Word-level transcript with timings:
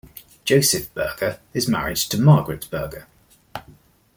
Joseph 0.45 0.91
Berger 0.95 1.39
is 1.53 1.67
married 1.67 1.97
to 1.97 2.17
Margeret 2.19 2.67
Berger. 2.71 3.05